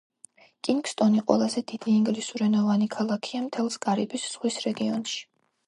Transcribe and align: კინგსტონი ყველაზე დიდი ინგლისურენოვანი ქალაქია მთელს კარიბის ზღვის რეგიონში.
კინგსტონი 0.67 1.21
ყველაზე 1.27 1.63
დიდი 1.73 1.93
ინგლისურენოვანი 1.99 2.89
ქალაქია 2.97 3.45
მთელს 3.47 3.81
კარიბის 3.87 4.27
ზღვის 4.35 4.61
რეგიონში. 4.69 5.25